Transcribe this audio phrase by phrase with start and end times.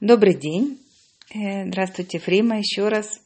[0.00, 0.78] Добрый день.
[1.34, 3.20] Э, здравствуйте, Фрима, еще раз.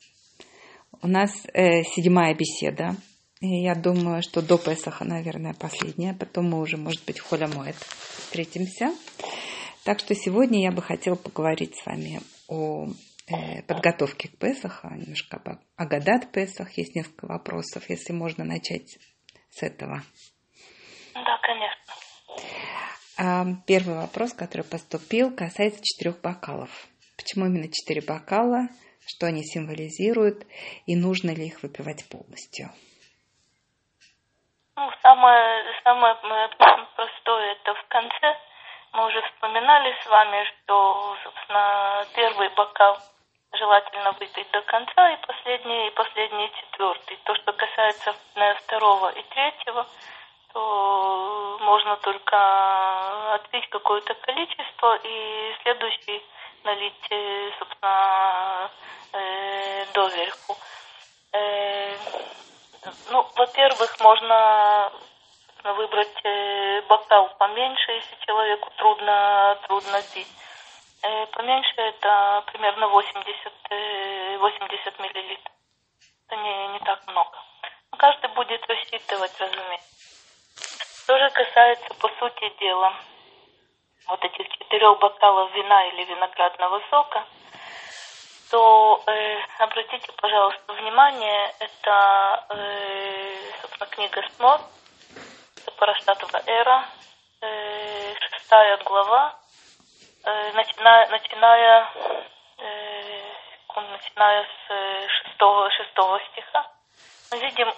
[1.02, 2.96] У нас э, седьмая беседа.
[3.42, 6.14] Я думаю, что до Песаха, наверное, последняя.
[6.14, 8.94] Потом мы уже, может быть, в Холя Моэт встретимся.
[9.84, 12.88] Так что сегодня я бы хотела поговорить с вами о
[13.26, 16.78] э, подготовке к Песаху, немножко об Агадат Песах.
[16.78, 18.98] Есть несколько вопросов, если можно начать
[19.50, 20.02] с этого.
[23.66, 26.70] Первый вопрос, который поступил, касается четырех бокалов.
[27.16, 28.66] Почему именно четыре бокала?
[29.06, 30.44] Что они символизируют?
[30.86, 32.70] И нужно ли их выпивать полностью?
[34.74, 36.16] Ну, самое, самое
[36.96, 38.36] простое это в конце.
[38.92, 42.98] Мы уже вспоминали с вами, что, собственно, первый бокал
[43.52, 47.18] желательно выпить до конца, и последний, и последний четвертый.
[47.24, 48.14] То, что касается
[48.64, 49.86] второго и третьего,
[50.52, 56.22] то можно только отпить какое-то количество и следующий
[56.64, 58.70] налить, э, собственно,
[59.12, 60.56] э, доверху.
[61.32, 61.96] Э,
[63.10, 64.92] ну, во-первых, можно
[65.64, 70.28] выбрать э, бокал поменьше, если человеку трудно, трудно пить.
[71.02, 75.52] Э, поменьше это примерно 80, э, 80 миллилитров.
[76.26, 77.38] Это не, не так много.
[77.96, 80.01] Каждый будет рассчитывать, разумеется.
[80.56, 82.92] Что же касается, по сути дела,
[84.08, 87.24] вот этих четырех бокалов вина или виноградного сока,
[88.50, 94.60] то э, обратите, пожалуйста, внимание, это, э, собственно, книга Смот,
[95.78, 96.84] Параштатова эра,
[97.40, 99.34] э, шестая глава,
[100.24, 101.90] э, начиная, начиная,
[102.58, 103.32] э,
[103.74, 106.71] начиная с э, шестого, шестого стиха,
[107.32, 107.72] мы видим э,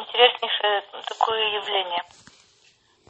[0.00, 2.02] интереснейшее такое явление–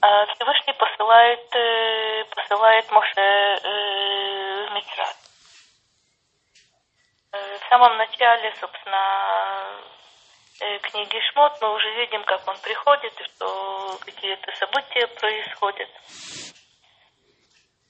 [0.03, 3.61] а Всевышний посылает, э, посылает Моше
[4.75, 5.07] в.
[7.33, 9.81] Э, в самом начале, собственно,
[10.83, 15.89] книги Шмот мы уже видим, как он приходит что какие-то события происходят.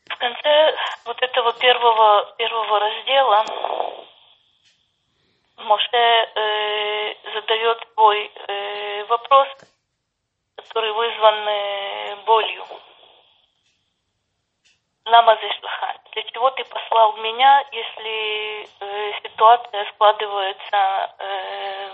[0.08, 3.44] В конце вот этого первого, первого раздела
[5.56, 6.75] Моше э,
[7.40, 9.48] задает свой э, вопрос–
[10.76, 12.64] который вызван э, болью.
[15.04, 16.00] Лама Зешлаха.
[16.12, 21.90] Для чего ты послал меня, если э, ситуация складывается э,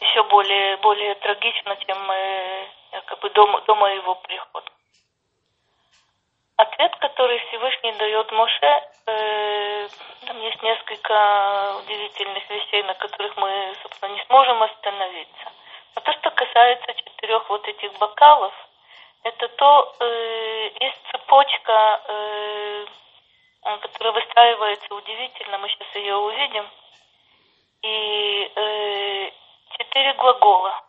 [0.00, 4.70] еще более, более трагично, чем э, якобы до, до моего прихода?
[6.56, 9.88] Ответ, который Всевышний дает Моше, э,
[10.42, 15.52] есть несколько удивительных вещей, на которых мы, собственно, не сможем остановиться–
[15.94, 18.52] а то, что касается четырех вот этих бокалов,
[19.22, 22.86] это то, э, есть цепочка, э,
[23.80, 26.68] которая выстраивается удивительно, мы сейчас ее увидим.
[27.82, 29.30] И э,
[29.78, 30.82] четыре глагола,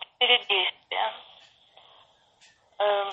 [0.00, 1.12] четыре действия.
[2.78, 3.12] Э,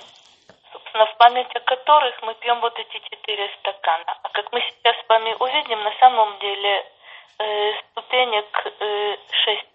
[0.89, 4.17] собственно, в память о которых мы пьем вот эти четыре стакана.
[4.23, 6.85] А как мы сейчас с вами увидим, на самом деле
[7.39, 9.65] э, ступенек э, шесть.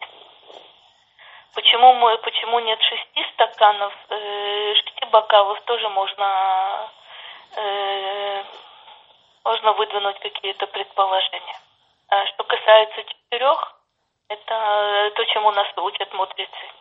[1.55, 6.91] Почему, мы, почему нет шести стаканов, э, шести бокалов, тоже можно,
[7.57, 8.45] э,
[9.45, 11.59] можно выдвинуть какие-то предположения.
[12.09, 13.77] А что касается четырех,
[14.29, 16.74] это то, чему нас учат мудрецы.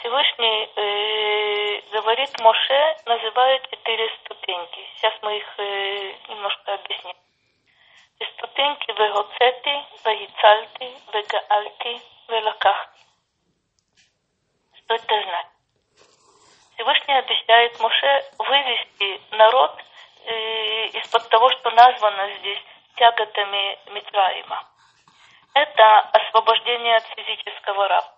[0.00, 4.86] Всевышний э, говорит Моше, называет четыре ступеньки.
[4.94, 7.16] Сейчас мы их э, немножко объясним.
[8.36, 13.06] ступеньки вегоцети, вегицальти, вегаальти, велакахти.
[14.78, 15.52] Что это значит?
[16.74, 19.82] Всевышний обещает Моше вывести народ
[20.26, 22.62] э, из-под того, что названо здесь
[22.94, 24.64] тяготами Митраима.
[25.54, 28.17] Это освобождение от физического рабства.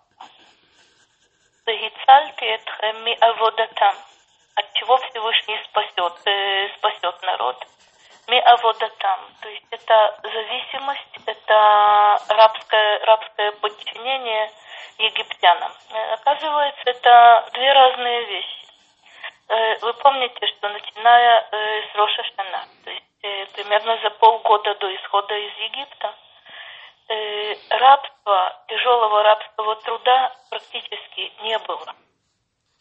[4.55, 7.67] От чего Всевышний спасет, э, спасет народ?
[8.27, 9.19] Ми аводатам.
[9.41, 14.51] То есть это зависимость, это рабское, рабское подчинение–
[15.01, 15.71] египтянам.
[15.91, 18.67] Э, оказывается, это две разные вещи.
[19.49, 24.95] Э, вы помните, что начиная э, с Роша Шана, то есть примерно за полгода до
[24.95, 26.15] исхода из Египта,
[27.69, 30.90] рабства, тяжелого рабского труда практически
[31.61, 31.95] было.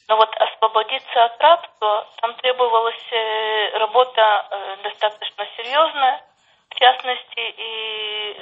[0.08, 6.24] Но вот освободиться от рабства, там требовалась работа достаточно серьезная,
[6.70, 8.36] в частности, и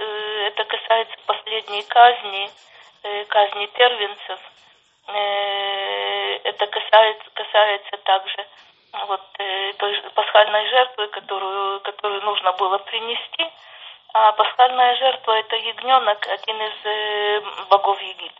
[0.46, 2.50] это касается последней казни
[3.02, 4.40] Э, казни первенцев.
[5.06, 8.46] Э, это касается, касается также
[9.06, 13.46] вот э, той пасхальной жертвы, которую, которую нужно было принести.
[14.14, 18.37] А пасхальная жертва– это ягненок, один из э, богов Египта.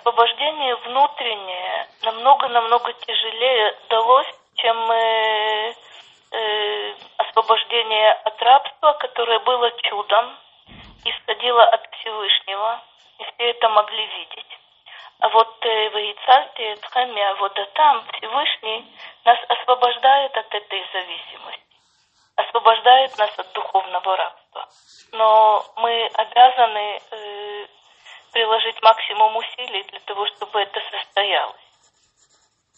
[0.00, 5.74] Освобождение внутреннее намного-намного тяжелее далось, чем э,
[6.32, 10.38] э, освобождение от рабства, которое было чудом,
[11.04, 12.80] исходило от Всевышнего,
[13.18, 14.58] и все это могли видеть.
[15.18, 18.86] А вот э, Ваицальте, Тхамия, вот там Всевышний
[19.26, 21.76] нас освобождает от этой зависимости,
[22.36, 24.66] освобождает нас от духовного рабства.
[25.12, 27.00] Но мы обязаны
[28.40, 31.60] приложить максимум усилий для того, чтобы это состоялось.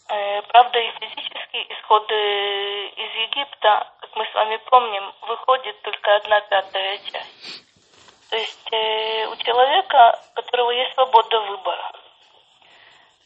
[0.09, 6.15] Э, правда, и физический исход э, из Египта, как мы с вами помним, выходит только
[6.15, 7.63] одна пятая часть.
[8.29, 11.91] То есть э, у человека, у которого есть свобода выбора,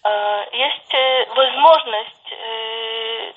[0.04, 3.34] э, есть э, возможность э,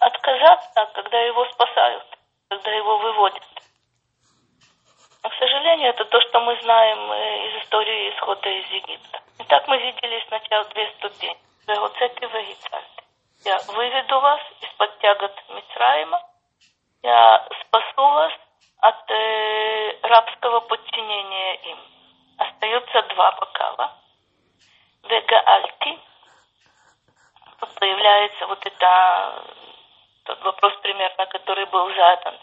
[0.00, 2.06] отказаться, когда его спасают,
[2.48, 3.51] когда его выводят.
[5.42, 9.20] Сожалению, это то, что мы знаем э, из истории исхода из Египта.
[9.40, 11.36] Итак, мы видели сначала две ступени.
[11.66, 13.02] Вегоцети вегицальти.
[13.44, 16.22] Я выведу вас из-под тягот Мицраима.
[17.02, 18.32] Я спасу вас
[18.82, 21.78] от э, рабского подчинения им.
[22.38, 23.98] Остается два бокала.
[25.02, 25.98] Вегаальти.
[27.58, 29.44] Тут появляется вот это
[30.22, 32.38] тот вопрос примерно, который был задан.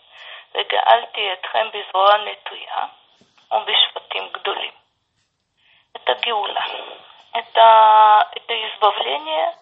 [0.53, 2.89] Вегаальти этхем безвоа нетуя.
[3.51, 4.73] Убишватим гдулим.
[5.93, 6.65] Это геула.
[7.33, 9.55] Это, это избавление.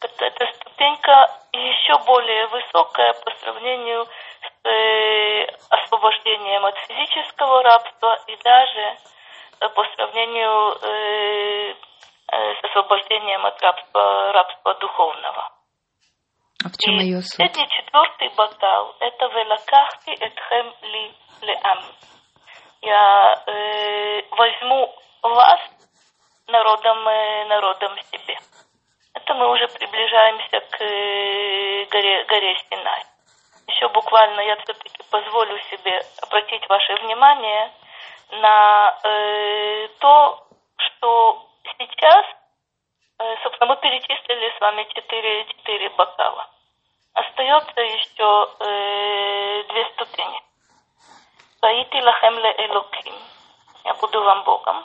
[0.00, 8.36] Это, это ступенька еще более высокая по сравнению с э, освобождением от физического рабства и
[8.36, 8.98] даже
[9.60, 11.74] э, по сравнению э,
[12.32, 15.52] э, с освобождением от рабства, рабства духовного.
[16.64, 17.36] А в чем ее суть?
[17.36, 21.84] Средний четвертый бокал– это «Велакахти этхем ли леам».
[22.82, 25.60] Я э, возьму вас
[26.46, 28.36] народом, э, народом себе.
[29.14, 33.02] Это мы уже приближаемся к э, горе, горе Синай.
[33.68, 37.72] Еще буквально я все-таки позволю себе обратить ваше внимание
[38.30, 41.48] на э, то, что
[41.78, 42.26] сейчас,
[43.22, 46.50] Э, собственно, мы перечислили с вами четыре, четыре бокала.
[47.14, 50.40] Остается еще э, две ступени.
[51.60, 53.14] Ваити лахем ле элоким.
[53.84, 54.84] Я буду вам Богом.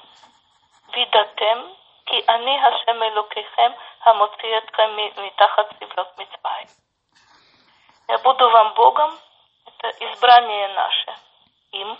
[0.93, 1.75] Видатем,
[2.05, 6.67] ки ани хашем элокихем, хамоци эткем митахат сивлот митсвай.
[8.07, 9.17] Я буду вам Богом.
[9.65, 11.15] Это избрание наше
[11.71, 11.97] им.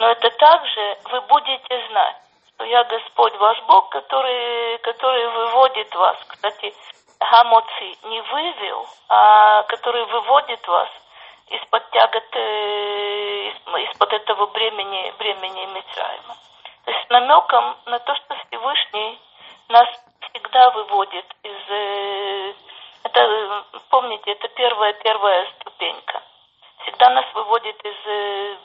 [0.00, 2.16] Но это также вы будете знать,
[2.54, 6.74] что я Господь ваш Бог, который, который выводит вас, кстати,
[7.20, 10.88] Гамоци не вывел, а который выводит вас
[11.48, 12.36] из-под тягот,
[13.90, 16.36] из-под этого бремени, бремени Мицраима.
[16.84, 19.18] То есть намеком на то, что Всевышний
[19.68, 19.88] нас
[20.20, 21.70] всегда выводит из...
[21.70, 22.54] э,
[23.04, 26.22] Это, помните, это первая, первая ступенька.
[26.82, 28.56] Всегда нас выводит из э,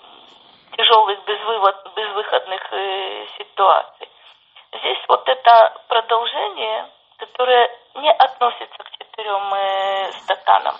[0.75, 4.09] тяжелых безвывод, безвыходных э, ситуаций.
[4.73, 10.75] Здесь вот это продолжение, которое не относится к четырем э, стаканам,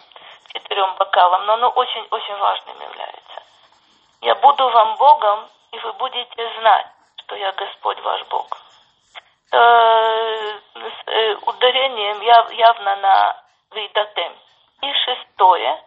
[0.54, 3.44] четырем бокалам, но оно очень-очень важным является.
[4.22, 6.88] Я буду вам Богом, и вы будете знать,
[7.24, 8.48] что я Господь ваш Бог.
[9.52, 14.34] Э, с э, ударением яв, явно на видатем.
[14.82, 15.84] И шестое.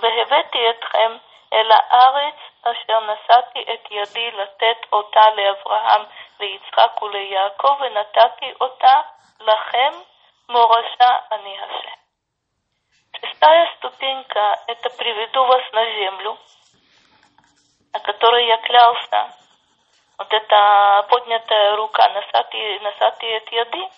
[0.00, 1.20] Вегевети этхем–
[1.53, 6.01] אל הארץ אשר נשאתי את ידי לתת אותה לאברהם
[6.39, 9.01] ליצחק וליעקב ונתתי אותה
[9.39, 9.91] לכם
[10.49, 11.99] мораса они Хашем.
[13.21, 16.37] Шестая ступенька – это приведу вас на землю,
[17.93, 19.35] на которой я клялся.
[20.17, 23.89] Вот эта поднятая рука, насати, насати от яды,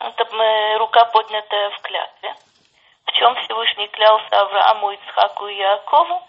[0.00, 2.34] это рука поднятая в клятве.
[3.06, 6.22] В чем Всевышний клялся Аврааму, Ицхаку и Якову?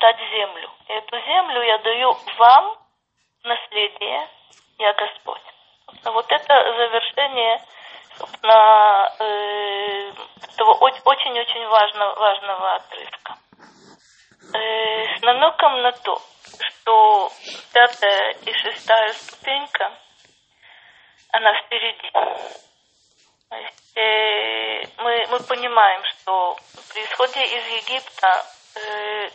[0.00, 0.70] Дать землю.
[0.88, 2.78] И эту землю я даю вам
[3.44, 4.28] наследие,
[4.78, 5.42] я Господь.
[6.04, 7.62] Вот это завершение
[8.42, 10.12] на э,
[10.54, 13.36] этого очень-очень важного, важного отрывка.
[14.54, 16.18] Э, с намеком на то,
[16.58, 17.30] что
[17.74, 19.92] пятая и шестая ступенька,
[21.32, 22.10] она впереди.
[23.50, 26.56] То есть, э, мы, мы понимаем, что
[26.90, 29.28] при исходе из Египта э,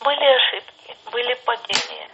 [0.00, 2.10] были ошибки, были падения.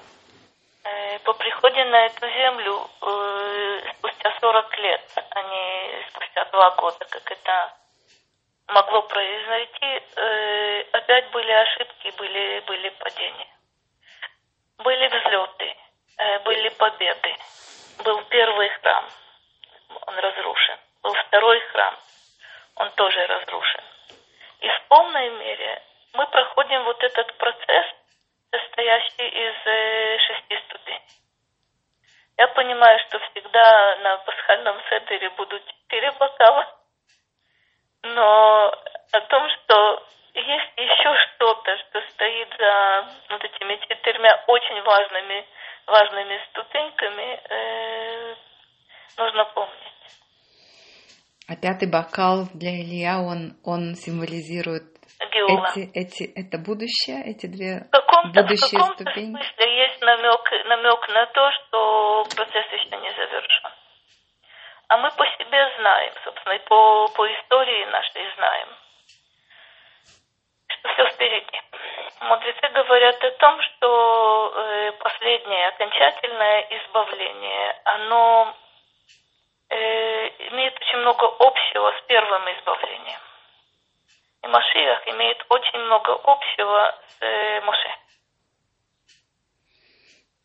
[0.82, 7.04] Э, по приходе на эту землю э, спустя 40 лет, а не спустя два года,
[7.10, 7.76] как это
[8.66, 13.48] могло произойти, э, опять были ошибки, были, были падения.
[14.78, 15.76] Были взлеты,
[16.44, 17.36] были победы.
[18.02, 19.04] Был первый храм,
[20.06, 20.78] он разрушен.
[21.02, 21.94] Был второй храм,
[22.76, 23.82] он тоже разрушен.
[24.60, 25.82] И в полной мере
[26.14, 27.86] мы проходим вот этот процесс,
[28.50, 31.20] состоящий из э, шести ступеней.
[32.36, 36.66] Я понимаю, что всегда на пасхальном седере будут четыре бокала,
[38.02, 38.74] но
[39.12, 45.46] о том, что есть еще что-то, что стоит за вот этими четырьмя очень важными,
[45.86, 48.34] важными ступеньками, э,
[49.18, 49.90] нужно помнить.
[51.48, 58.32] А пятый бокал для Илья, он, он символизирует эти, эти, это будущее, эти две в
[58.32, 59.36] будущие в ступени?
[59.36, 63.70] смысле есть намек, намек на то, что процесс еще не завершен.
[64.88, 68.68] А мы по себе знаем, собственно, и по, по истории нашей знаем,
[70.66, 71.60] что все впереди.
[72.20, 78.54] Мудрецы говорят о том, что э, последнее окончательное избавление, оно
[79.70, 83.20] э, имеет очень много общего с первым избавлением.
[84.42, 87.90] И Машиах имеет очень много общего с э, Моше.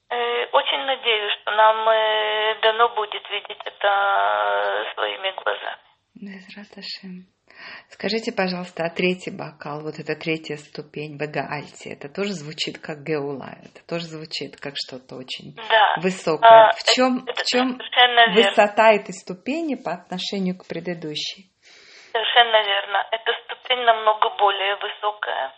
[0.10, 5.86] Э, очень надеюсь, что нам э, дано будет видеть это своими глазами.
[7.90, 13.56] Скажите, пожалуйста, а третий бокал, вот эта третья ступень Вегаальти, это тоже звучит как Геула,
[13.64, 15.96] это тоже звучит как что-то очень да.
[16.02, 16.70] высокое.
[16.70, 17.80] А, в чем, это, в чем
[18.36, 21.50] высота этой ступени по отношению к предыдущей?
[22.12, 22.98] Совершенно верно.
[23.12, 23.32] Эта
[23.66, 25.54] ступень намного более высокая.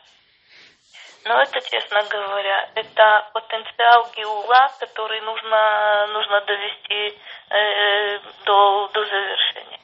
[1.26, 9.80] Но это, честно говоря, это потенциал Геула, который нужно, нужно довести э, до, до завершения.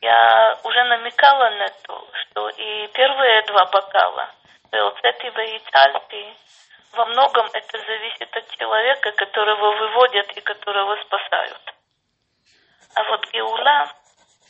[0.00, 4.30] Я уже намекала на то, что и первые два бокала,
[4.72, 6.36] Велцет и Вейцальти,
[6.92, 11.74] во многом это зависит от человека, которого выводят и которого спасают.
[12.94, 13.92] А вот Геула,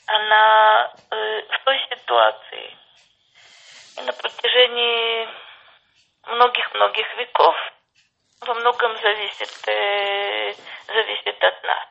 [0.09, 2.77] она э, в той ситуации,
[3.99, 5.29] и на протяжении
[6.27, 7.57] многих-многих веков
[8.41, 10.55] во многом зависит, э,
[10.87, 11.89] зависит от нас.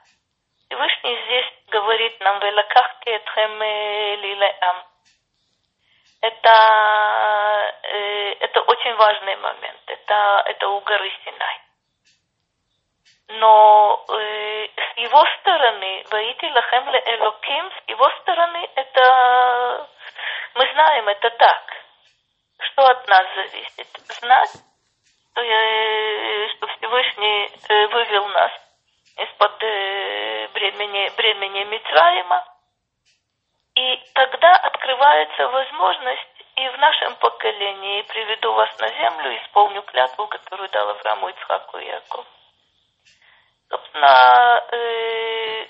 [0.65, 4.83] Всевышний здесь говорит нам «Велакахте этхем лилеам».
[6.21, 9.81] Это, э, это очень важный момент.
[9.85, 11.66] Это, это у горы Синай.
[13.29, 19.89] Но э, с его стороны, «Ваити лахем ле элоким», с его стороны, это,
[20.55, 21.77] мы знаем, это так
[22.77, 23.87] что от нас зависит?
[24.19, 24.51] Знать,
[25.31, 28.51] что, я, что Всевышний э, вывел нас
[29.17, 32.45] из-под э, бремени, бремени Мицраима.
[33.75, 40.69] И тогда открывается возможность и в нашем поколении приведу вас на землю, исполню клятву, которую
[40.69, 42.25] дал Аврааму, Ицхаку и Якову.
[43.69, 45.67] Собственно, э,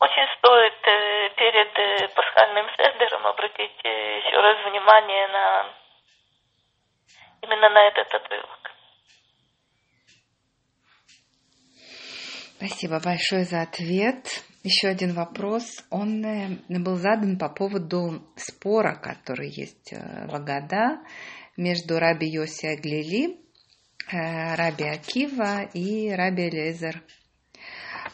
[0.00, 5.74] очень стоит э, перед э, пасхальным седером обратить еще раз внимание на
[7.42, 8.70] именно на этот отрывок.
[12.56, 14.26] Спасибо большое за ответ.
[14.64, 15.64] Еще один вопрос.
[15.90, 16.22] Он
[16.68, 21.00] был задан по поводу спора, который есть в Агада
[21.56, 23.38] между Раби Йоси Аглили,
[24.12, 27.02] Раби Акива и Раби Лезер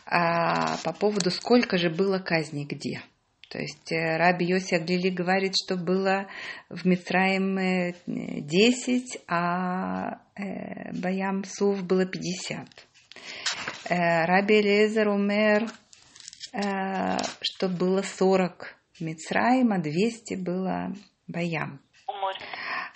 [0.07, 3.03] а, по поводу, сколько же было казней где.
[3.49, 6.27] То есть э, Раби Йоси Аглили говорит, что было
[6.69, 12.67] в Мицраим 10, а э, Баям Сув было 50.
[13.89, 15.71] Э, Раби Лезер умер,
[16.53, 20.93] что было 40 в Мицраим, а 200 было
[21.29, 21.81] Баям.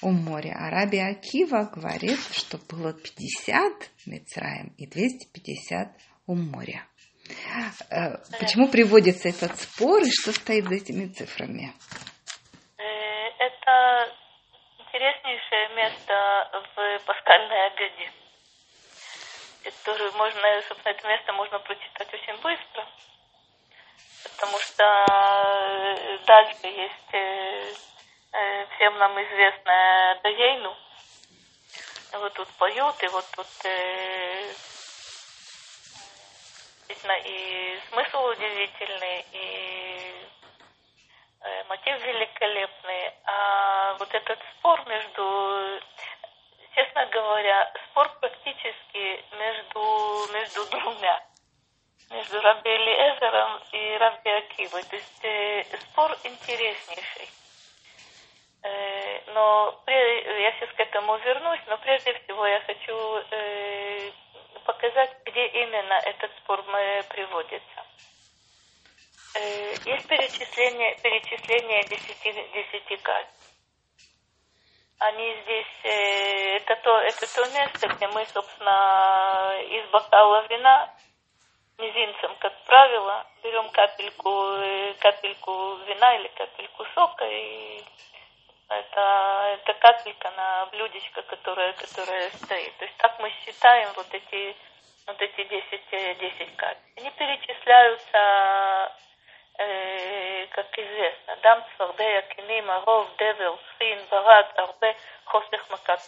[0.02, 0.56] У моря.
[0.58, 5.88] А Раби Акива говорит, что было 50 Мицраим и 250
[6.26, 6.86] у моря.
[7.90, 11.72] Э, почему приводится этот спор и что стоит за этими цифрами?
[12.78, 12.82] Э,
[13.38, 14.16] это
[14.78, 16.14] интереснейшее место
[16.74, 18.10] в пасхальной обеде,
[19.64, 22.88] которое можно, собственно, это место можно прочитать очень быстро,
[24.24, 27.89] потому что э, дальше есть
[28.74, 30.76] всем нам известная Дагейну.
[32.12, 33.46] Вот тут поют, и вот тут
[36.88, 40.26] действительно и смысл удивительный, и
[41.40, 43.12] э, мотив великолепный.
[43.24, 45.80] А вот этот спор между,
[46.74, 51.22] честно говоря, спор практически между, между двумя
[52.10, 54.82] между Раби Элиэзером и Раби Акивой.
[54.82, 57.28] То есть э, спор интереснейший.
[58.62, 62.94] Э, но я сейчас к этому вернусь, но прежде всего я хочу
[63.30, 64.10] э,
[64.64, 66.62] показать, где именно этот спор
[67.08, 67.84] приводится.
[69.34, 72.98] Э, есть перечисление, перечисление десяти, десяти.
[74.98, 80.94] Они здесь, это то, это то место, где мы, собственно, из бокала вина
[81.78, 84.58] мизинцем, как правило, берем капельку,
[84.98, 87.82] капельку вина или капельку сока и
[88.70, 92.76] это, это капелька на блюдечко, которое, которое стоит.
[92.78, 94.56] То есть так мы считаем вот эти,
[95.06, 96.78] вот эти 10, 10 капель.
[96.96, 98.92] Они перечисляются,
[99.58, 106.00] э, как известно, дам цвардея, киним, аров, девел, схин, барад, арбе, хосех, макат,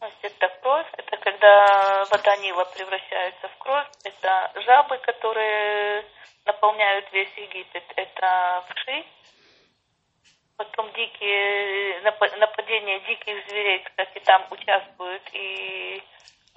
[0.00, 6.06] То есть это кровь, это когда вода Нила превращается в кровь, это жабы, которые
[6.46, 9.04] наполняют весь Египет, это вши,
[10.56, 16.02] Потом дикие нападения диких зверей, кстати, там участвуют и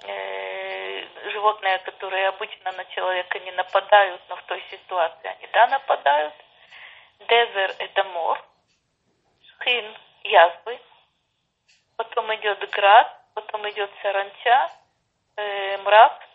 [0.04, 6.34] э, животные, которые обычно на человека не нападают, но в той ситуации они да нападают.
[7.28, 8.42] Дезер– это мор,
[9.48, 10.80] шхин– язвы,
[11.96, 14.70] потом идет град, потом идет саранча,
[15.36, 16.26] э, мрак,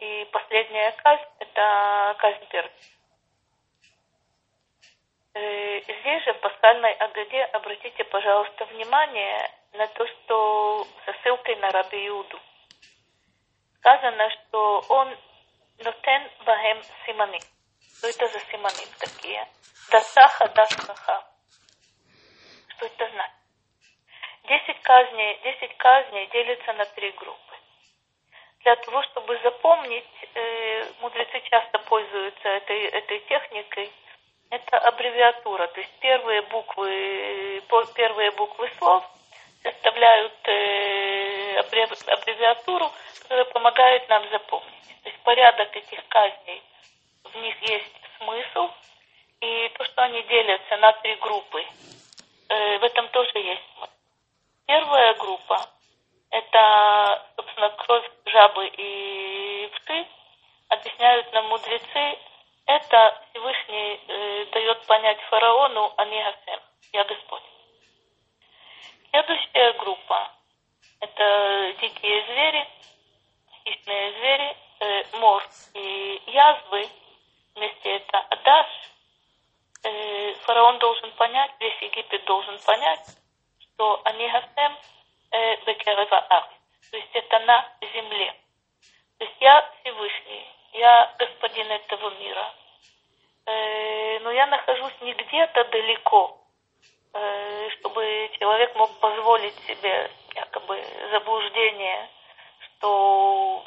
[0.00, 2.94] и последняя казнь– это казнь перца.
[5.34, 11.70] Э, здесь же в пасхальной Агаде обратите, пожалуйста, внимание на то, что со ссылкой на
[11.70, 12.38] Раби Иуду.
[13.78, 15.08] Сказано, что он
[15.78, 17.40] нотен бахем симани.
[17.98, 19.48] Что это за симани такие?
[19.90, 21.26] Дасаха дасаха.
[22.68, 23.34] Что это значит?
[24.44, 27.54] Десять казней, десять казней делятся на три группы.
[28.60, 33.92] Для того, чтобы запомнить, э, мудрецы часто пользуются этой, этой техникой–
[34.54, 37.62] это аббревиатура, то есть первые буквы,
[37.94, 39.04] первые буквы слов
[39.62, 42.90] составляют э, аббревиатуру,
[43.22, 45.02] которая помогает нам запомнить.
[45.02, 46.62] То есть порядок этих казней,
[47.24, 48.70] в них есть смысл,
[49.40, 51.64] и то, что они делятся на три группы,
[52.48, 53.90] э, в этом тоже есть смысл.
[54.66, 55.68] Первая группа–
[56.30, 60.06] это, собственно, кровь жабы и вши,
[60.68, 62.18] объясняют нам мудрецы,
[62.66, 66.60] это Всевышний э, дает понять фараону, а не Гасем,
[66.92, 67.42] я Господь.
[69.10, 70.32] Следующая группа–
[71.00, 72.68] это дикие звери,
[73.64, 75.42] хищные звери, э, мор
[75.74, 76.88] и язвы.
[77.54, 78.66] Вместе это Адаш.
[79.84, 83.06] Э, фараон должен понять, весь Египет должен понять,
[83.60, 84.78] что они Гасем
[85.30, 86.06] э, Бекерева
[86.90, 88.34] То есть это на земле.
[89.18, 92.52] То есть я Всевышний, я господин этого мира.
[93.46, 96.38] Э, но я нахожусь не где-то далеко,
[97.12, 102.08] э, чтобы человек мог позволить себе якобы заблуждение,
[102.60, 103.64] что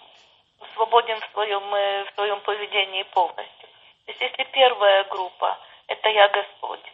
[0.73, 3.69] свободен в своем, э, в своем поведении полностью.
[4.05, 6.93] То есть если первая группа– это я Господь,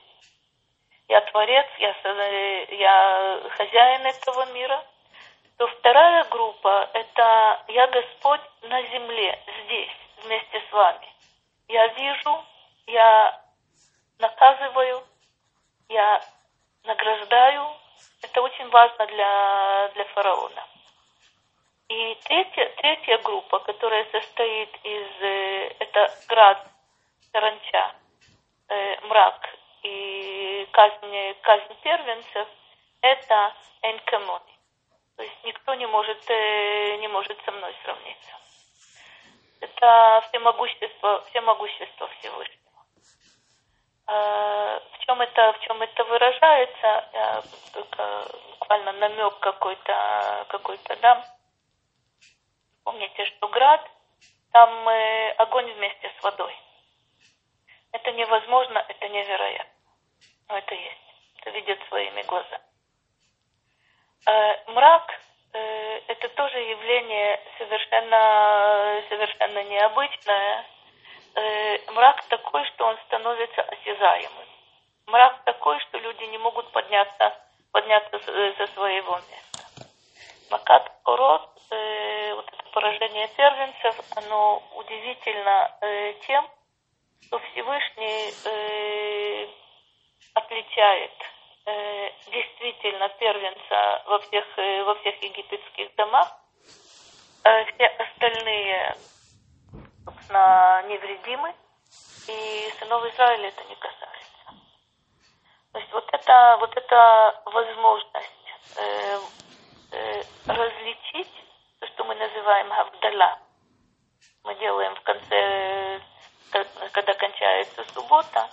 [1.08, 1.96] я Творец, я,
[2.69, 4.84] я хозяин этого мира,
[5.58, 11.08] то вторая группа– это я Господь на земле, здесь, вместе с вами.
[11.69, 12.43] Я вижу,
[12.88, 13.41] я
[14.19, 15.04] наказываю,
[15.89, 16.22] я
[16.84, 17.67] награждаю.
[18.22, 20.65] Это очень важно для, для фараона.
[21.89, 26.65] И третья, третья группа, которая состоит из, э, это град,
[27.32, 27.96] саранча,
[28.69, 29.50] э, мрак
[29.84, 32.48] и казнь, казнь первенцев,
[33.02, 34.58] это энкамони.
[35.17, 38.32] То есть никто не может, э, не может со мной сравниться.
[39.60, 42.62] Это всемогущество, всемогущество Всевышнего.
[44.06, 51.24] А, в чем это, в чем это выражается, я только буквально намек какой-то, какой-то дам.
[52.84, 53.82] Помните, что град,
[54.52, 56.54] там э, огонь вместе с водой.
[57.92, 59.74] Это невозможно, это невероятно.
[60.50, 60.98] Но это есть.
[61.39, 62.63] Это видят своими глазами.
[64.28, 65.20] Э, мрак
[65.54, 70.66] э, это тоже явление совершенно, совершенно необычное
[71.36, 74.48] э, мрак такой, что он становится осязаемым.
[75.08, 77.38] Мрак такой, что люди не могут подняться,
[77.72, 79.88] подняться э, со своего места.
[80.50, 86.48] Макат Ород, э, вот это поражение первенцев, оно удивительно э, тем,
[87.26, 89.48] что Всевышний э,
[90.34, 91.12] отличает
[91.65, 96.32] э, действительно первенца во всех, э, во всех египетских домах.
[97.43, 98.96] Э, все остальные
[100.24, 101.54] собственно, невредимы,
[102.28, 104.14] и сынов Израиля это не касается.
[105.74, 108.32] То есть вот это вот эта возможность
[108.78, 109.20] э,
[109.92, 111.32] э, различить
[111.80, 113.40] то, что мы называем Гавдала,
[114.44, 116.02] мы делаем в конце,
[116.92, 118.50] когда кончается суббота,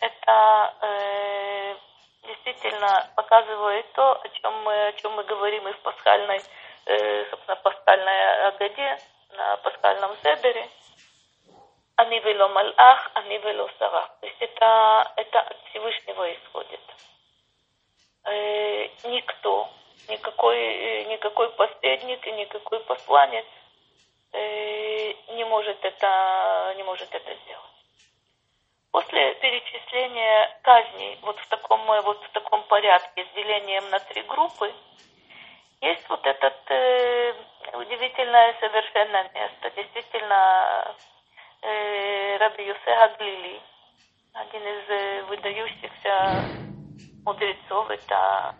[0.00, 1.76] это э,
[2.24, 6.42] действительно показывает то, о чем мы, о чем мы говорим и в пасхальной,
[6.86, 8.98] э, собственно, пасхальной Агаде,
[9.36, 10.68] на пасхальном Седере.
[12.00, 14.08] Они вело малах, они вело сара.
[14.20, 16.80] То есть это, это от Всевышнего исходит.
[18.24, 19.68] Э, никто,
[20.08, 23.44] никакой, э, никакой посредник и никакой посланец
[24.32, 27.76] э, не может это, не может это сделать.
[28.92, 34.72] После перечисления казней вот в таком, вот в таком порядке с делением на три группы,
[35.82, 37.34] есть вот этот э,
[37.74, 39.70] удивительное совершенно место.
[39.76, 41.19] Действительно, э,
[41.62, 43.60] Раби Юсе Аглили,
[44.32, 46.44] один из выдающихся
[47.24, 48.54] мудрецов, это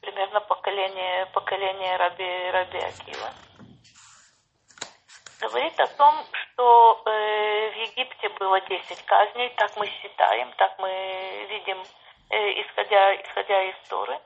[0.00, 3.30] примерно поколение, поколение Раби, Раби Акива
[5.40, 7.08] говорит о том, что в
[7.76, 11.78] Египте было 10 казней, так мы считаем, так мы видим,
[12.30, 14.18] исходя, исходя из Торы.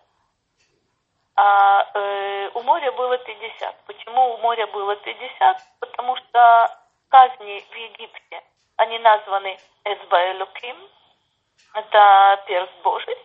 [1.36, 3.84] А э, у моря было 50.
[3.86, 5.58] Почему у моря было 50?
[5.80, 6.78] Потому что
[7.10, 8.42] казни в Египте,
[8.76, 10.76] они названы Эсбаэлуким,
[11.74, 13.16] это перст Божий,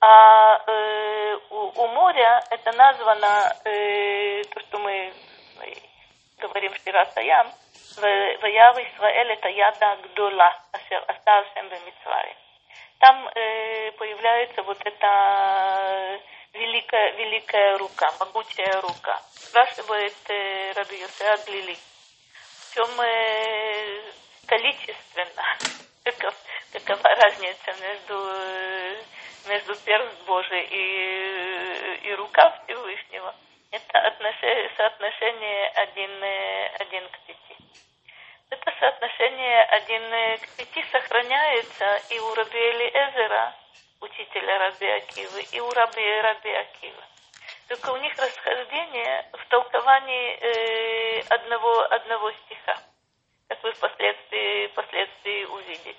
[0.00, 5.12] а э, у, у моря это названо э, то, что мы
[6.38, 7.50] говорим Шират Саям,
[7.96, 12.36] «Ваяв Исраэль это яда гдола, асер астал шем бемитсваре».
[12.98, 16.20] Там э, появляется вот эта
[16.52, 19.20] великая, великая рука, могучая рука.
[19.32, 21.76] Спрашивает э, Раби Йосеа Глили,
[22.76, 24.02] в чем э,
[24.46, 25.42] количественно,
[26.04, 26.34] каков,
[26.72, 28.98] какова разница между,
[29.48, 33.34] между перст Божий и, и рука Всевышнего–
[33.70, 36.10] это отношение, соотношение один,
[36.80, 37.56] один к пяти.
[38.50, 43.54] Это соотношение один к пяти сохраняется и у Раби Эзера,
[44.02, 47.04] учителя Раби Акивы, и у Раби, Раби Акива.
[47.67, 52.75] Только у них расхождение в толковании э, одного, одного стиха,
[53.47, 55.95] как вы впоследствии, впоследствии увидите.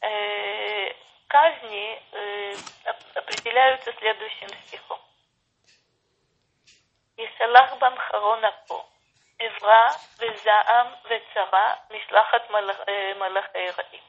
[0.00, 0.92] Э,
[1.28, 2.54] казни э,
[3.14, 5.00] определяются следующим стихом.
[7.18, 8.84] יסלח במחרון אפו,
[9.38, 9.88] עברה
[10.18, 12.50] וזעם וצרה, משלחת
[13.18, 14.02] מלאכי רעים.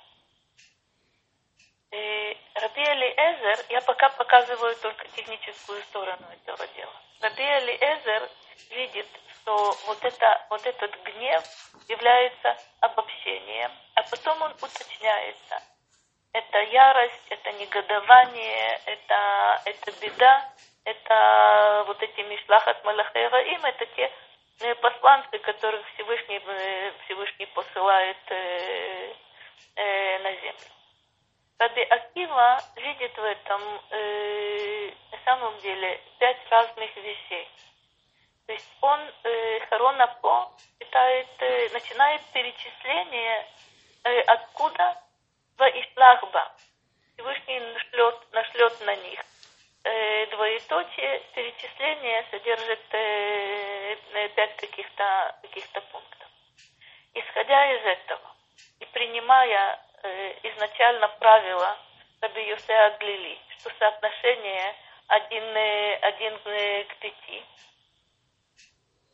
[1.93, 6.93] Раби Элиэзер, я пока показываю только техническую сторону этого дела.
[7.21, 8.29] Раби Элиэзер
[8.71, 11.43] видит, что вот, это, вот этот гнев
[11.89, 15.63] является обобщением, а потом он уточняется.
[16.33, 20.49] Это ярость, это негодование, это, это беда,
[20.85, 24.13] это вот эти Мишлахат Малахей Раим, это те
[24.61, 29.13] э, посланцы, которых Всевышний, э, Всевышний посылает э,
[29.75, 30.80] э, на землю.
[31.61, 37.47] Раби Акива видит в этом э, на самом деле пять разных вещей.
[38.47, 43.47] То есть он э, Харона По считает, э, начинает перечисление,
[44.05, 45.03] э, откуда
[45.59, 46.51] в Ишлахба
[47.13, 49.21] Всевышний нашлет, нашлет на них
[49.85, 56.29] э, двоеточие перечисление содержит э, э, пять каких-то каких пунктов.
[57.13, 58.35] Исходя из этого
[58.79, 61.77] и принимая изначально правило
[62.21, 64.75] Раби Юсе Аглили, что соотношение
[65.09, 67.45] один, э, один э, к пяти,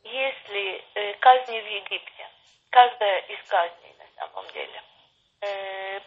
[0.03, 2.29] если э, казни в Египте,
[2.69, 4.83] каждая из казней на самом деле,
[5.41, 5.99] э,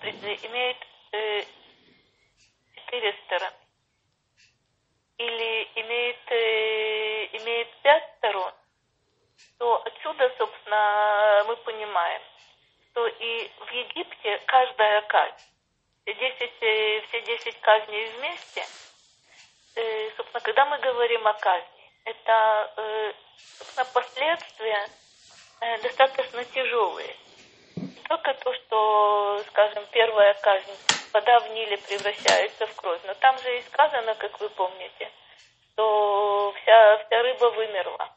[0.46, 0.76] имеет
[1.12, 1.42] э,
[2.76, 3.56] четыре стороны,
[5.18, 8.52] или имеет, э, имеет пять сторон,
[9.58, 12.22] то отсюда, собственно, мы понимаем,
[12.90, 15.34] что и в Египте каждая казнь,
[16.02, 18.64] все десять, э, все десять казней вместе,
[19.76, 23.12] э, собственно, когда мы говорим о казни, это, э,
[23.58, 24.88] собственно, последствия
[25.82, 27.14] достаточно тяжелые.
[28.08, 30.72] Только то, что, скажем, первая казнь
[31.12, 33.00] вода в Ниле превращается в кровь.
[33.04, 35.10] Но там же и сказано, как вы помните,
[35.72, 38.10] что вся, вся рыба вымерла.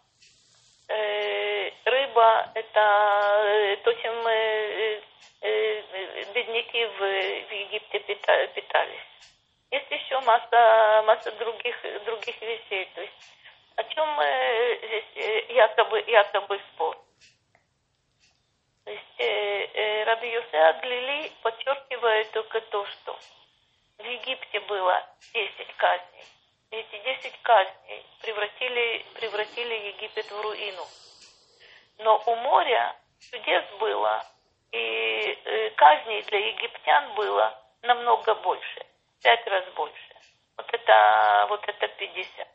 [0.88, 2.80] Э, рыба– это
[3.46, 5.02] э, то, чем э,
[5.42, 5.82] э,
[6.34, 9.00] бедняки в, в Египте питались.
[9.72, 12.90] Есть еще масса, масса других, других вещей.
[12.96, 13.14] То есть
[13.76, 14.08] о чем
[14.88, 16.98] здесь якобы, якобы спор.
[18.86, 23.18] То есть э, Раби Юсе Аглили подчеркивает только то, что
[23.98, 26.26] в Египте было 10 казней.
[26.74, 30.84] Эти 10 казней превратили, превратили Египет в руину.
[32.00, 32.96] Но у моря
[33.30, 34.26] чудес было,
[34.72, 38.88] и э, казней для египтян было намного больше,
[39.22, 40.16] пять раз больше.
[40.58, 42.48] Вот это, вот это 50.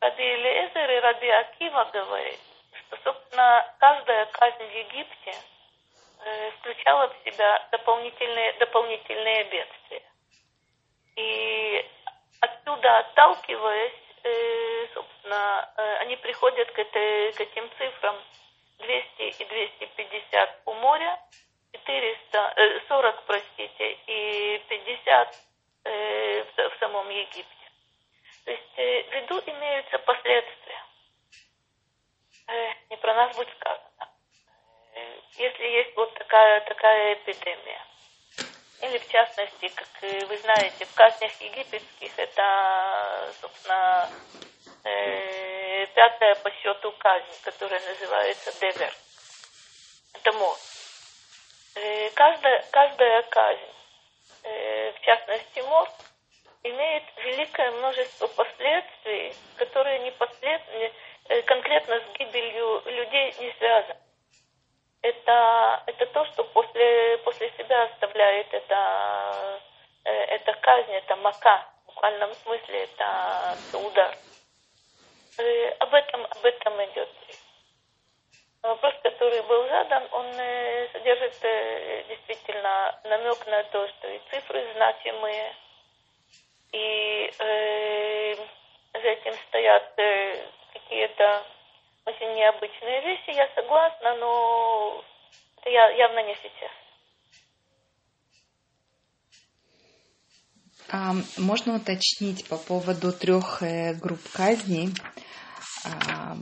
[0.00, 2.40] Раби Элиэзер и Раби Акива говорит,
[2.80, 5.34] что, собственно, каждая казнь в Египте
[6.22, 10.02] э, включала в себя дополнительные, дополнительные бедствия.
[11.16, 11.53] И
[12.84, 13.92] отсюда отталкиваясь,
[14.22, 18.16] э, собственно, э, они приходят к, этой, к этим цифрам
[18.78, 21.18] 200 и 250 у моря,
[21.72, 25.34] 400, э, 40, простите, и 50
[25.84, 27.70] э, в, самом Египте.
[28.44, 30.84] То есть э, в виду имеются последствия.
[32.48, 34.08] Э, не про нас будет сказано.
[34.94, 37.80] Э, если есть вот такая, такая эпидемия,
[38.84, 39.88] или в частности, как
[40.28, 44.08] вы знаете, в казнях египетских это, собственно,
[44.84, 48.92] э, пятая по счету казнь, которая называется Девер.
[50.14, 50.56] Это мор.
[51.76, 53.74] Э, каждая, каждая казнь,
[54.42, 55.88] э, в частности мор,
[56.62, 60.90] имеет великое множество последствий, которые непосредственно,
[61.28, 64.03] э, конкретно с гибелью людей не связаны
[65.04, 69.60] это, это то, что после, после себя оставляет это,
[70.04, 71.66] э, это казнь, это мака.
[71.82, 74.16] В буквальном смысле это, это удар.
[75.38, 77.08] И э, об этом, об этом идет.
[78.62, 81.34] Вопрос, который был задан, он э, содержит
[82.08, 85.54] действительно намек на то, что и цифры значимые,
[86.72, 88.36] и э,
[88.94, 89.94] за этим стоят
[90.72, 91.44] какие-то
[92.06, 95.04] очень необычные вещи, я согласна, но
[95.58, 96.70] это явно не сейчас.
[100.90, 104.90] А, можно уточнить по поводу трех э, групп казней?
[105.84, 106.36] А,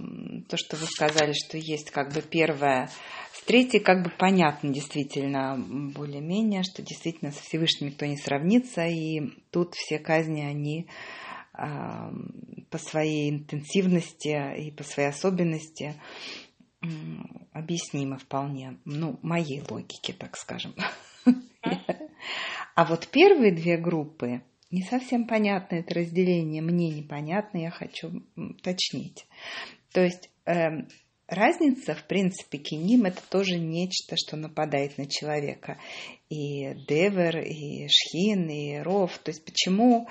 [0.48, 2.88] то, что вы сказали, что есть как бы первая.
[3.33, 9.20] С третьей как бы понятно действительно более-менее, что действительно со Всевышним никто не сравнится, и
[9.51, 10.88] тут все казни, они
[11.53, 15.95] по своей интенсивности и по своей особенности
[17.53, 20.75] объяснимо вполне, ну, моей логике, так скажем.
[22.75, 29.27] А вот первые две группы, не совсем понятно это разделение, мне непонятно, я хочу уточнить.
[29.93, 30.87] То есть э,
[31.27, 35.79] разница, в принципе, киним это тоже нечто, что нападает на человека.
[36.31, 39.19] И девер, и шхин, и ров.
[39.19, 40.09] То есть почему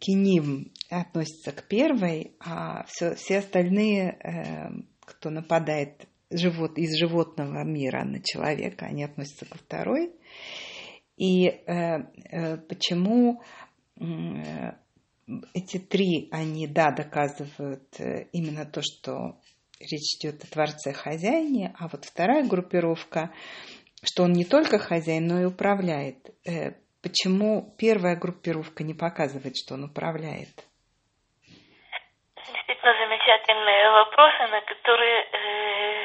[0.00, 4.68] киним относится к первой, а все, все остальные, э,
[5.00, 10.12] кто нападает живот, из животного мира на человека, они относятся ко второй.
[11.16, 13.42] И э, почему
[15.54, 17.98] эти три, они, да, доказывают
[18.32, 19.40] именно то, что
[19.80, 23.32] речь идет о Творце-хозяине, а вот вторая группировка,
[24.02, 26.34] что он не только хозяин, но и управляет
[27.06, 30.58] Почему первая группировка не показывает, что он управляет?
[31.46, 36.02] Действительно замечательные вопросы, на которые, э,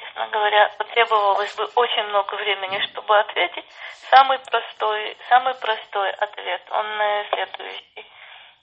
[0.00, 3.66] честно говоря, потребовалось бы очень много времени, чтобы ответить.
[4.08, 8.06] Самый простой, самый простой ответ, он э, следующий.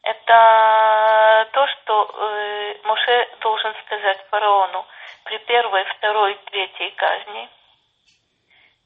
[0.01, 4.87] Это то, что э, Моше должен сказать фараону
[5.23, 7.47] при первой, второй, третьей казни–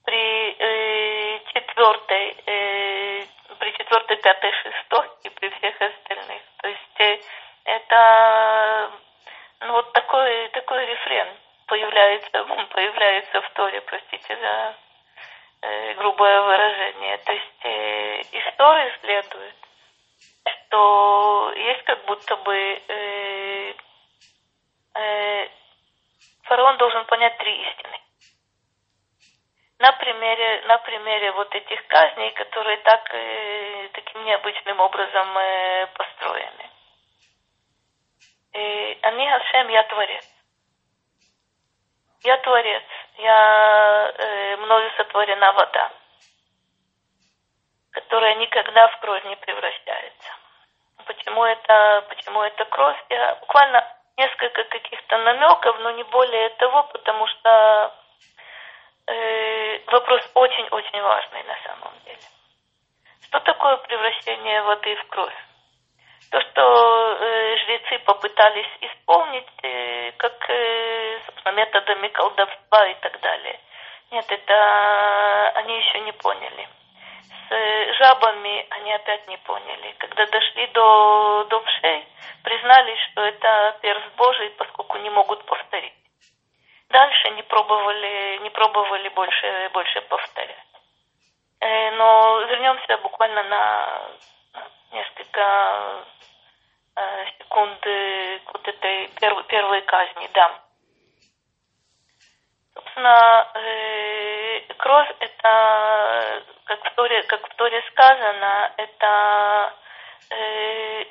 [0.04, 3.26] при э, четвертой, э,
[3.60, 6.42] при четвертой, пятой, шестой и при всех остальных.
[6.62, 7.20] То есть э,
[7.66, 8.92] это
[9.62, 11.28] ну, вот такой, такой рефрен
[11.68, 14.76] появляется, появляется в Торе, простите за
[15.62, 17.18] э, грубое выражение.
[17.20, 19.56] То есть э, из следует,
[20.46, 23.74] что есть как будто бы э,
[24.96, 25.48] э,
[26.44, 27.93] фараон должен понять три истины
[30.04, 36.70] примере, на примере вот этих казней, которые так, э, таким необычным образом э, построены.
[38.54, 40.26] И они Ашем, я творец.
[42.24, 42.84] Я творец.
[43.18, 45.92] Я, э, мною сотворена вода,
[47.92, 50.32] которая никогда в кровь не превращается.
[51.06, 52.98] Почему это, почему это кровь?
[53.10, 53.88] Я буквально
[54.18, 58.03] несколько каких-то намеков, но не более того, потому что
[59.08, 62.20] э, вопрос очень-очень важный на самом деле.
[63.28, 65.34] Что такое превращение воды в кровь?
[66.34, 73.60] То, что э, жрецы попытались исполнить, э, как, э, собственно, методами колдовства и так далее.
[74.12, 76.68] Нет, это они еще не поняли.
[78.00, 79.96] жабами они опять не поняли.
[80.00, 82.08] Когда дошли до, до вшей,
[82.44, 85.93] признались, что это перст Божий, поскольку не могут повторить.
[87.36, 90.74] Не пробовали, не пробовали больше, больше повторять.
[91.64, 94.02] Э, но вернемся буквально на
[94.92, 96.06] несколько
[96.96, 100.60] э, секунд к вот этой первой, первой казни, да.
[102.74, 109.74] Собственно, э, кровь это, как в Торе, как в Торе сказано, это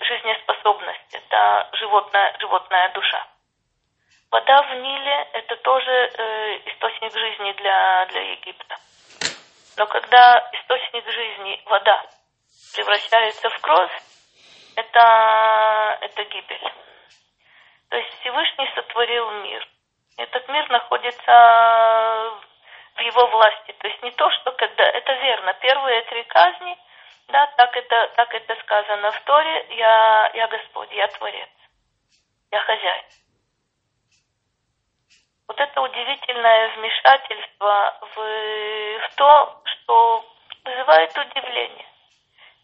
[0.08, 3.26] жизнеспособность, это животная, животная душа.
[4.32, 5.92] Вода в Ниле– это тоже
[6.64, 8.76] источник жизни для, для Египта.
[9.76, 12.02] Но когда источник жизни, вода,
[12.74, 13.92] превращается в кровь,
[14.76, 16.72] это, это гибель.
[17.90, 19.68] То есть Всевышний сотворил мир.
[20.16, 22.40] Этот мир находится
[22.96, 23.72] в его власти.
[23.78, 24.84] То есть не то, что когда...
[24.84, 25.52] Это верно.
[25.60, 26.78] Первые три казни,
[27.28, 29.66] да, так это, так это сказано в Торе.
[29.76, 31.50] Я, я Господь, я Творец.
[32.50, 33.04] Я хозяин.
[35.48, 40.24] Вот это удивительное вмешательство в, в то, что
[40.64, 41.86] вызывает удивление.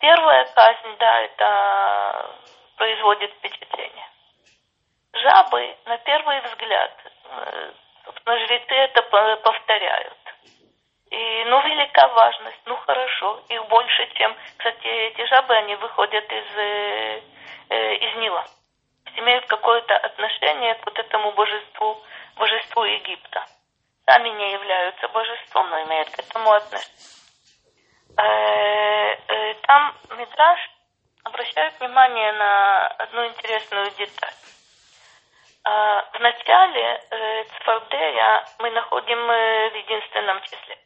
[0.01, 2.37] Первая казнь, да, это
[2.77, 4.09] производит впечатление.
[5.12, 6.93] Жабы, на первый взгляд,
[7.25, 7.73] э,
[8.05, 10.19] собственно, жрецы это повторяют.
[11.11, 16.57] И, ну, велика важность, ну, хорошо, их больше, чем, кстати, эти жабы, они выходят из,
[16.57, 17.23] э,
[17.71, 18.45] э из Нила.
[19.16, 22.03] Имеют какое-то отношение к вот этому божеству,
[22.37, 23.44] божеству Египта.
[24.07, 27.18] Сами не являются божеством, но имеют к этому отношение.
[28.16, 30.71] Э, э, там Мидраш
[31.23, 34.35] обращает внимание на одну интересную деталь.
[35.64, 40.79] А, в начале э, Цфардея мы находим в единственном числе.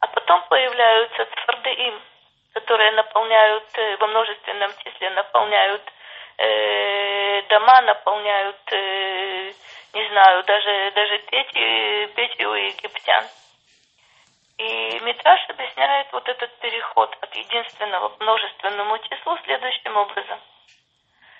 [0.00, 2.00] А потом появляются Цфардеим,
[2.54, 3.64] которые наполняют
[3.98, 5.82] во множественном числе, наполняют
[7.48, 8.60] дома, наполняют,
[9.92, 13.24] не знаю, даже, даже печи у египтян.
[14.60, 20.38] И Митраш объясняет вот этот переход от единственного к множественному числу следующим образом,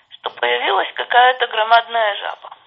[0.09, 2.57] что появилась какая-то громадная жаба.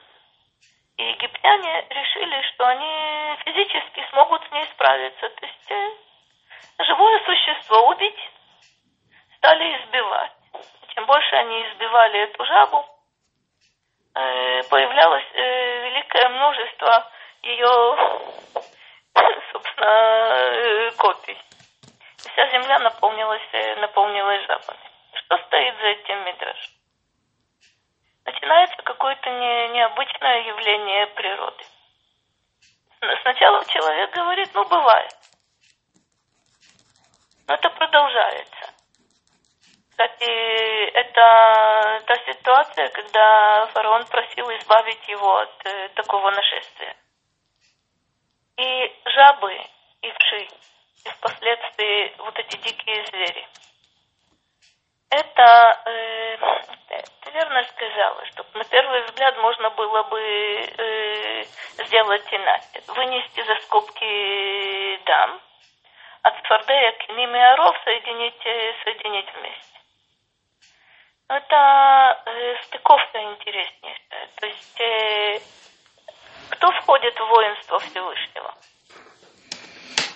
[0.97, 5.29] И египтяне решили, что они физически смогут с ней справиться.
[5.29, 5.91] То есть э,
[6.85, 8.31] живое существо убить,
[9.37, 10.44] стали избивать.
[11.05, 12.87] Чем больше они избивали эту жабу,
[14.15, 17.13] э, появлялось э, великое множество
[17.43, 17.97] ее
[19.53, 21.39] собственно, э, копий.
[22.17, 23.43] Вся земля наполнилась,
[23.81, 24.91] наполнилась жабами.
[25.13, 26.71] Что стоит за этим мидраж?
[28.25, 31.65] Начинается какое-то не, необычное явление природы.
[33.21, 35.15] Сначала человек говорит, ну бывает.
[37.47, 38.74] Но это продолжается.
[39.95, 46.97] Кстати, это та ситуация, когда фараон просил избавить его от э, такого нашествия
[48.57, 49.55] и жабы,
[50.03, 50.49] и вши,
[51.05, 53.47] и впоследствии вот эти дикие звери.
[55.11, 56.39] Это, э,
[57.21, 61.45] ты верно сказала, что на первый взгляд можно было бы э,
[61.85, 62.83] сделать иначе.
[62.89, 65.41] Вынести за скобки дам,
[66.23, 69.84] от Фардея к ними оров соединить, э, соединить вместе.
[71.29, 74.29] Это э, стыковка интереснейшая.
[74.37, 75.41] То есть э,
[76.51, 78.55] кто входит в воинство Всевышнего?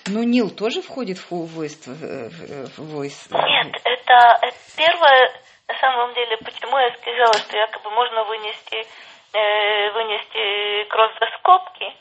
[0.07, 1.93] Ну, Нил тоже входит в воинство?
[1.93, 3.37] В войско?
[3.37, 5.31] Нет, это, это первое,
[5.67, 8.85] на самом деле, почему я сказала, что якобы можно вынести,
[9.33, 11.93] э, вынести кровь за скобки.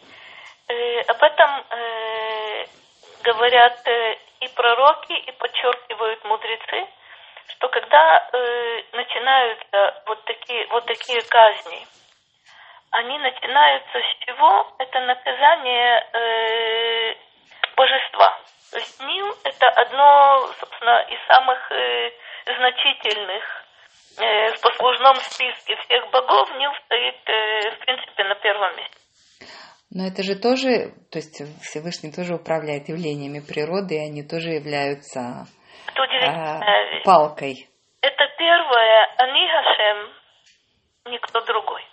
[0.68, 2.66] Э, об этом э,
[3.24, 6.86] говорят э, и пророки, и подчеркивают мудрецы,
[7.48, 11.86] что когда э, начинаются вот такие, вот такие казни,
[12.90, 14.72] они начинаются с чего?
[14.78, 17.14] Это наказание э,
[17.76, 18.38] божества.
[18.74, 22.10] Есть Нил– это одно, собственно, из самых э,
[22.44, 23.44] значительных
[24.18, 26.50] э, в послужном списке всех богов.
[26.56, 28.98] Нил стоит, э, в принципе, на первом месте.
[29.90, 35.46] Но это же тоже, то есть Всевышний тоже управляет явлениями природы, и они тоже являются
[36.02, 37.68] это э, палкой.
[38.00, 40.12] Это первое, Ани Хашем,
[41.06, 41.84] никто другой.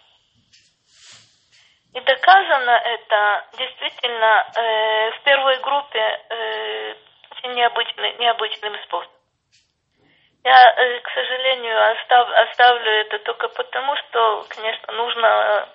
[1.95, 6.95] И доказано это действительно э, в первой группе э,
[7.31, 9.15] очень необычный, необычным способом.
[10.43, 15.69] Я, э, к сожалению, остав, оставлю это только потому, что, конечно, нужно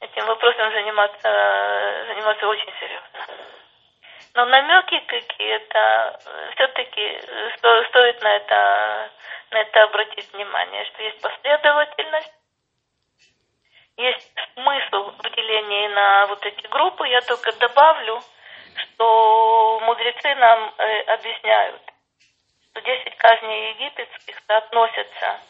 [0.00, 1.30] этим вопросом заниматься,
[2.08, 3.61] заниматься очень серьезно.
[4.34, 6.20] Но намеки какие-то,
[6.54, 7.20] все-таки
[7.88, 9.10] стоит на это,
[9.50, 12.32] на это обратить внимание, что есть последовательность,
[13.98, 17.06] есть смысл в делении на вот эти группы.
[17.08, 18.22] Я только добавлю,
[18.76, 21.82] что мудрецы нам э, объясняют,
[22.70, 25.40] что 10 казней египетских соотносятся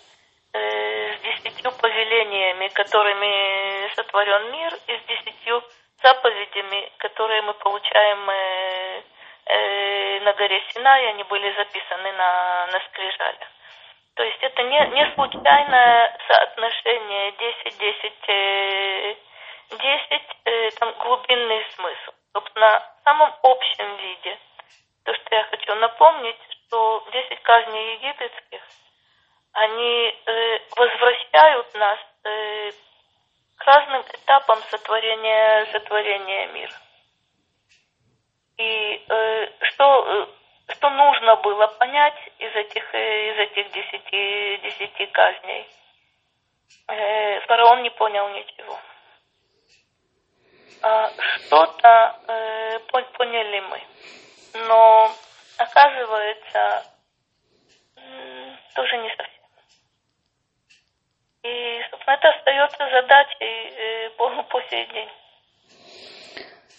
[0.54, 5.62] э, с десятью повелениями, которыми сотворен мир, и с десятью
[6.02, 9.02] заповедями, которые мы получаем э,
[9.46, 13.48] э, на горе Синай, они были записаны на, на скрижалях.
[14.14, 19.14] То есть это не, не случайное соотношение 10-10, э,
[19.70, 22.12] 10, э, там глубинный смысл.
[22.34, 24.38] Собственно, в самом общем виде,
[25.04, 28.62] то, что я хочу напомнить, что 10 казней египетских,
[29.52, 32.70] они э, возвращают нас э,
[33.56, 36.74] к разным этапам сотворения, сотворения мира.
[38.58, 45.06] И э, что, э, что нужно было понять из этих, э, из этих десяти, десяти
[45.06, 45.68] казней?
[46.88, 48.78] Э, фараон не понял ничего.
[50.82, 51.10] А
[51.46, 52.78] что-то э,
[53.22, 53.82] поняли мы.
[54.66, 55.10] Но
[55.58, 56.84] оказывается,
[58.74, 59.41] тоже не совсем.
[61.44, 65.08] И, собственно, это остается задачей э, по, по сей день.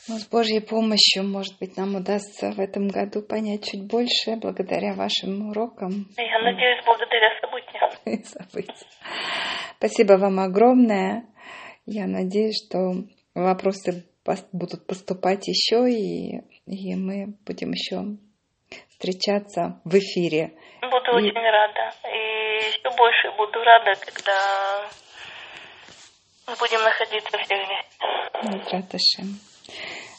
[0.08, 4.94] Ну, с Божьей помощью, может быть, нам удастся в этом году понять чуть больше благодаря
[4.94, 6.08] вашим урокам.
[6.18, 8.24] Я надеюсь, благодаря событиям.
[8.26, 8.88] события.
[9.78, 11.26] Спасибо вам огромное.
[11.86, 14.06] Я надеюсь, что вопросы
[14.52, 18.18] будут поступать еще, и, и мы будем еще
[18.90, 20.54] встречаться в эфире.
[20.90, 21.30] Буду и...
[21.30, 21.92] очень рада.
[22.12, 24.90] И еще больше буду рада, когда
[26.48, 28.60] мы будем находиться все вместе.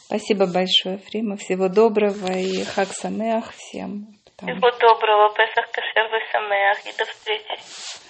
[0.07, 1.35] Спасибо большое, Фрима.
[1.37, 4.07] Всего доброго и хак самеах всем.
[4.37, 8.04] Всего доброго, Песах Кашер Самеах и до встречи.